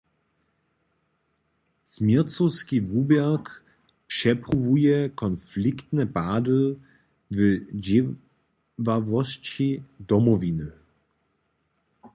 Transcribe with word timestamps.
Změrcowski 1.87 2.79
wuběrk 2.79 3.65
přepruwuje 4.07 5.09
konfliktne 5.09 6.03
pady 6.17 6.59
w 7.35 7.37
dźěławosći 7.85 9.67
Domowiny. 10.09 10.67